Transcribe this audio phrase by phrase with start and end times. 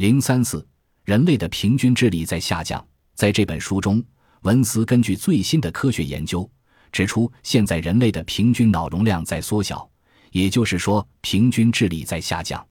[0.00, 0.66] 零三四，
[1.04, 2.82] 人类的平均智力在下降。
[3.14, 4.02] 在这本书中，
[4.44, 6.50] 文斯根据最新的科学研究
[6.90, 9.86] 指出，现在人类的平均脑容量在缩小，
[10.30, 12.66] 也就是说，平均智力在下降。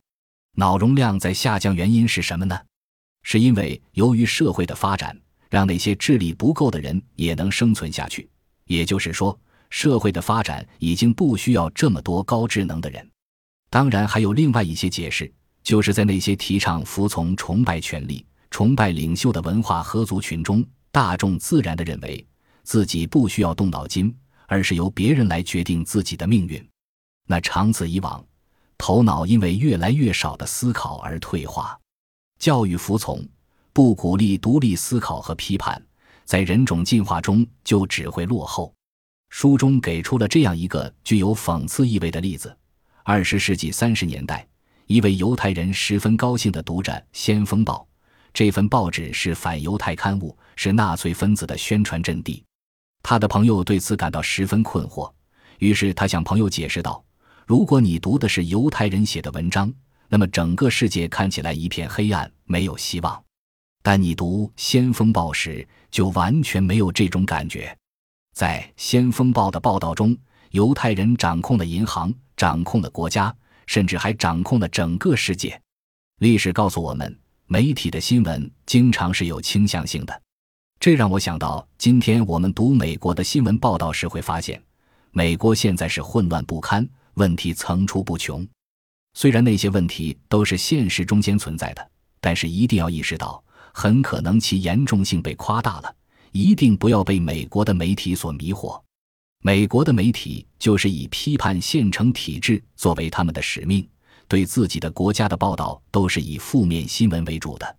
[0.55, 2.59] 脑容量在下降，原因是什么呢？
[3.21, 5.15] 是因为由于社会的发展，
[5.51, 8.27] 让那些智力不够的人也能生存下去。
[8.65, 9.39] 也就是说，
[9.69, 13.07] 社会的发展已经不需要这么多高智能的人。
[13.69, 15.31] 当然，还有另外一些解释，
[15.69, 22.25] 就是在那些提倡服从、崇拜权力、崇拜领袖的文化合族群中，大众自然地认为
[22.63, 24.11] 自己不需要动脑筋，
[24.47, 26.67] 而是由别人来决定自己的命运。
[27.27, 28.25] 那长此以往，
[28.79, 31.79] 头脑因为越来越少的思考而退化。
[32.39, 33.23] 教育服从，
[33.71, 35.79] 不鼓励独立思考和批判，
[36.25, 38.73] 在人种进化中就只会落后。
[39.29, 42.57] 书中给出了这样一个具有讽刺意味的例子：
[43.03, 44.47] 二十世纪三十年代，
[44.89, 47.87] 一位犹太人十分高兴地读着《先锋报》，
[48.33, 52.43] 这份报纸是反犹太刊物，是纳粹分子的宣传阵地。
[53.03, 55.11] 他的朋友对此感到十分困惑，
[55.59, 57.03] 于是他向朋友解释道
[57.45, 59.71] ：“如果你读的是犹太人写的文章。”
[60.09, 63.23] 那么整个世界看起来一片黑暗，没有希望。
[63.83, 67.77] 但你读《先锋报》时，就完全没有这种感觉。
[68.35, 70.17] 在《先锋报》的报道中，
[70.49, 73.31] 犹太人掌控了银行，掌控了国家，
[73.69, 75.61] 甚至还掌控了整个世界。
[76.21, 80.21] 历史告诉我们，媒体的新闻经常是有倾向性的。
[80.79, 84.59] 这让我想到，今天我们读美国的新闻报道时，会发现，
[85.11, 88.45] 美国现在是混乱不堪，问题层出不穷。
[89.13, 95.95] 虽然那些问题都是现实中间存在的，但是一定要意识到，很可能其严重性被夸大了。
[96.31, 98.81] 一定不要被美国的媒体所迷惑。
[99.41, 103.87] 美国的媒体就是以批判现成体制作为他们的使命，
[104.27, 107.77] 对自己的国家的报道都是以负面新闻为主的。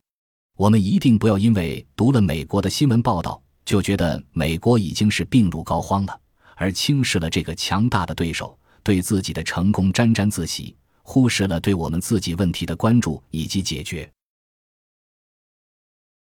[0.57, 6.19] 我们一定不要因为读了美国的新闻报道，就觉得美国已经是病入膏肓了，
[6.57, 10.75] 而轻视了这个强大的对手，对自己的成功沾沾自喜。
[11.03, 14.11] 忽视了对我们自己问题的关注以及解决。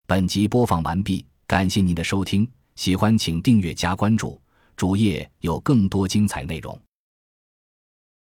[0.06, 4.42] 本集播放完毕，感谢您的收听，喜欢请订阅加关注，
[4.76, 6.80] 主页有更多精彩内容。